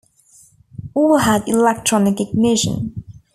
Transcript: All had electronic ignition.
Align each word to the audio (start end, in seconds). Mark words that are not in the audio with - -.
All 0.95 1.17
had 1.19 1.47
electronic 1.47 2.19
ignition. 2.19 3.03